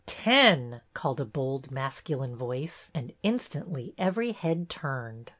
"Ten!" 0.07 0.81
called 0.95 1.19
a 1.21 1.25
bol'd 1.25 1.69
masculine 1.69 2.35
voice, 2.35 2.89
and 2.91 3.13
instantly 3.21 3.93
every 3.99 4.31
head 4.31 4.67
turned. 4.67 5.29